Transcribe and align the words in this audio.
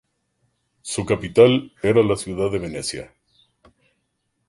Su 0.81 1.05
capital 1.05 1.73
era 1.83 2.01
la 2.01 2.15
ciudad 2.15 2.49
de 2.49 2.57
Venecia. 2.57 3.13